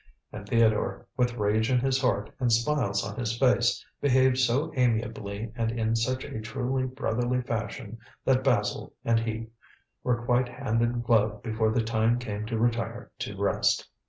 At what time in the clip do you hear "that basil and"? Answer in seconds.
8.25-9.19